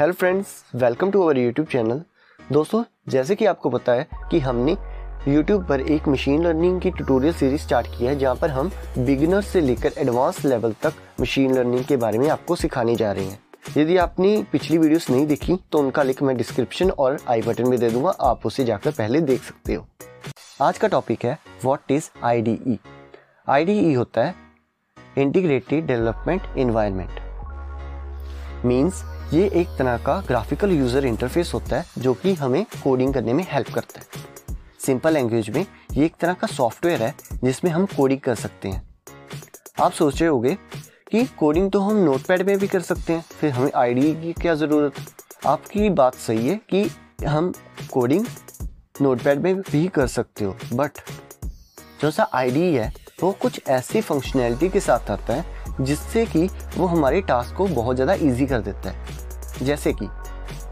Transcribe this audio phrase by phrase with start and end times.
[0.00, 2.02] Hello friends welcome to our YouTube channel
[2.52, 4.76] दोस्तों, जैसे कि आपको पता है कि हमने
[5.28, 9.40] यूट्यूब पर एक मशीन लर्निंग की ट्यूटोरियल सीरीज़ स्टार्ट की है, जहाँ पर हम बिगिनर
[9.42, 13.40] से लेकर एडवांस लेवल तक मशीन लर्निंग के बारे में आपको सिखाने जा रहे हैं।
[13.76, 17.78] यदि आपने पिछली वीडियोस नहीं देखी तो उनका लिंक मैं डिस्क्रिप्शन और आई बटन में
[17.80, 19.86] दे दूँगा, आप उसे जाकर पहले देख सकते हो।
[20.62, 22.78] आज का टॉपिक है व्हाट इज़ आई
[23.48, 24.34] आई होता है
[25.18, 27.20] इंटीग्रेटेड डेवलपमेंट इन्वायरमेंट
[28.64, 29.02] मीन्स
[29.32, 33.44] ये एक तरह का ग्राफिकल यूज़र इंटरफेस होता है, जो कि हमें कोडिंग करने में
[33.48, 37.14] हेल्प करता है। सिंपल लैंग्वेज में, ये एक तरह का सॉफ्टवेयर है,
[37.44, 38.82] जिसमें हम कोडिंग कर सकते हैं।
[39.80, 40.56] आप सोच रहे होगे
[41.10, 44.54] कि कोडिंग तो हम नोटपैड में भी कर सकते हैं, फिर हमें आईडी की क्या
[44.54, 44.94] ज़रूरत?
[45.46, 46.88] आपकी बात सही है कि
[47.26, 47.52] हम
[47.92, 48.26] कोडिंग
[49.02, 51.00] नोटपैड में भी कर सकते हो बट
[52.00, 52.92] जो सा आई है,
[53.22, 57.96] वो कुछ ऐसी फंक्शनैलिटी के साथ आता है जिससे कि वो हमारे टास्क को बहुत
[57.96, 58.96] ज़्यादा ईजी कर देता है।
[59.62, 60.08] जैसे कि,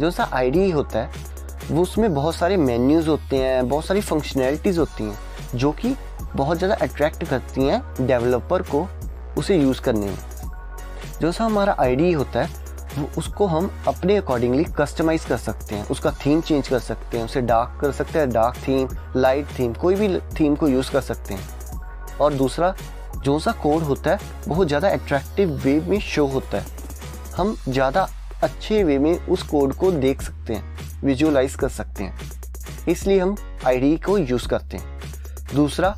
[0.00, 1.10] जो सा आई होता है,
[1.70, 5.18] वो उसमें बहुत सारे मेन्यूज़ होते हैं, बहुत सारी फंक्शनैलिटीज़ होती हैं,
[5.54, 5.96] जो कि
[6.36, 8.88] बहुत ज़्यादा अट्रैक्ट करती हैं डेवलपर को
[9.38, 10.18] उसे यूज़ करने में।
[11.20, 15.88] जो सा हमारा आईडी होता है, वो उसको हम अपने अकॉर्डिंगली कस्टमाइज कर सकते हैं,
[15.88, 19.74] उसका थीम चेंज कर सकते हैं, उसे डार्क कर सकते हैं डार्क थीम लाइट थीम
[19.74, 21.40] कोई भी थीम को यूज़ कर सकते हैं।
[22.20, 22.74] और दूसरा
[23.24, 24.18] जो सा कोड होता है,
[24.48, 26.78] बहुत ज़्यादा अट्रैक्टिव वे में शो होता है।
[27.36, 28.08] हम ज़्यादा
[28.42, 32.30] अच्छे वे में उस कोड को देख सकते हैं विजुअलाइज कर सकते हैं।
[32.88, 34.98] इसलिए हम आईडी को यूज़ करते हैं।
[35.54, 35.94] दूसरा,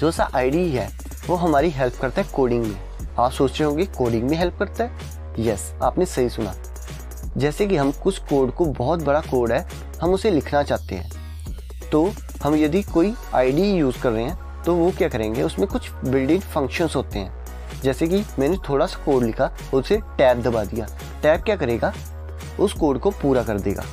[0.00, 0.88] जो सा आईडी है,
[1.26, 2.76] वो हमारी हेल्प करता है कोडिंग में।
[3.18, 4.90] आप सोच रहे होंगे कोडिंग में हेल्प करता है?
[5.38, 6.54] यस आपने सही सुना।
[7.36, 9.66] जैसे कि हम कुछ कोड को बहुत बड़ा कोड है,
[10.02, 11.10] हम उसे लिखना चाहते हैं।
[11.92, 12.10] तो
[12.42, 16.40] हम यदि कोई आईडी यूज़ कर रहे हैं तो वो क्या करेंगे, उसमें कुछ बिल्डिंग
[16.40, 17.44] फ़ंक्शंस होते हैं।
[17.82, 20.86] जैसे कि मैंने थोड़ा सा कोड लिखा, उसे टैब दबा दिया।
[21.22, 21.92] टैब क्या करेगा?
[22.60, 23.84] उस कोड को पूरा कर देगा।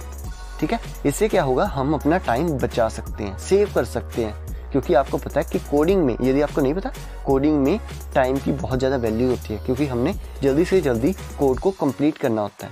[0.59, 0.79] ठीक है?
[1.05, 5.17] इससे क्या होगा, हम अपना टाइम बचा सकते हैं सेव कर सकते हैं। क्योंकि आपको
[5.17, 6.91] पता है कि कोडिंग में, यदि आपको नहीं पता
[7.25, 7.79] कोडिंग में
[8.15, 10.13] टाइम की बहुत ज़्यादा वैल्यू होती है। क्योंकि हमने
[10.43, 12.71] जल्दी से जल्दी कोड को कंप्लीट करना होता है।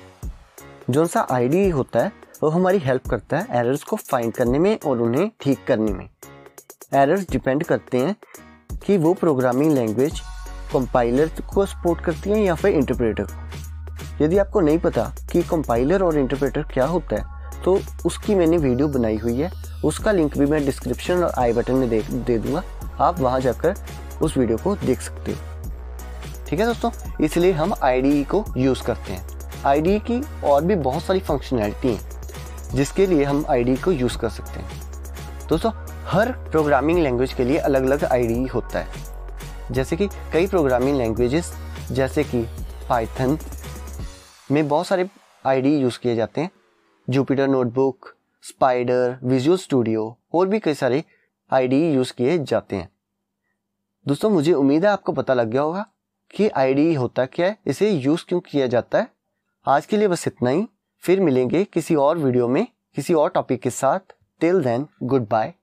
[0.90, 2.12] जो सा आईडी होता है,
[2.44, 6.10] वो हमारी हेल्प करता है एरर्स को फाइंड करने में और उन्हें ठीक करने में।
[6.92, 8.16] एरर्स डिपेंड करते हैं
[8.86, 10.20] कि वो प्रोग्रामिंग लैंग्वेज
[10.74, 16.04] कंपाइलर को सपोर्ट करती है या फिर इंटरप्रेटर को। यदि आपको नहीं पता कि कंपाइलर
[16.04, 19.52] और इंटरप्रेटर क्या होता है तो उसकी मैंने वीडियो बनाई हुई है।
[19.86, 22.64] उसका लिंक भी मैं डिस्क्रिप्शन और आई बटन में दे दे दूँगा।
[23.00, 23.76] आप वहाँ जाकर
[24.22, 26.92] उस वीडियो को देख सकते हो। ठीक है दोस्तों?
[27.22, 32.76] इसलिए हम आईडी को यूज़ करते हैं। आईडी की और भी बहुत सारी फंक्शनैलिटी हैं,
[32.76, 34.82] जिसके लिए हम आईडी को यूज़ कर सकते हैं।
[35.50, 35.72] दोस्तों
[36.08, 38.94] हर प्रोग्रामिंग लैंग्वेज के लिए अलग अलग आई होता है।
[39.72, 41.54] जैसे कि कई प्रोग्रामिंग लैंग्वेजेस,
[41.92, 42.46] जैसे कि
[42.90, 43.38] पाइथन
[44.52, 45.10] में बहुत सारे
[45.46, 46.52] आईडी यूज़ किए जाते हैं।
[47.10, 51.04] Jupyter Notebook Spyder Visual Studio और भी कई सारे
[51.52, 52.90] आईडी यूज़ किए जाते हैं।
[54.08, 55.86] दोस्तों, मुझे उम्मीद है आपको पता लग गया होगा
[56.32, 59.08] कि आईडी होता क्या है, इसे यूज़ क्यों किया जाता है।
[59.68, 60.68] आज के लिए बस इतना ही।
[61.00, 64.00] फिर मिलेंगे किसी और वीडियो में, किसी और टॉपिक के साथ।
[64.40, 65.54] Till then good bye